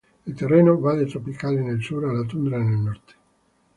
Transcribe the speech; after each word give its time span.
El 0.25 0.35
terreno 0.35 0.81
va 0.81 0.95
de 0.95 1.05
tropical 1.05 1.59
en 1.59 1.67
el 1.75 1.79
sur 1.83 2.03
a 2.09 2.15
la 2.15 2.25
tundra 2.33 2.57
en 2.57 2.69
el 2.73 2.85
norte. 2.85 3.13